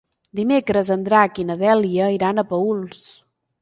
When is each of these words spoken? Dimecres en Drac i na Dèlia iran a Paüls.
Dimecres 0.39 0.89
en 0.95 1.05
Drac 1.09 1.43
i 1.43 1.47
na 1.51 1.59
Dèlia 1.61 2.11
iran 2.19 2.41
a 2.41 2.49
Paüls. 2.55 3.09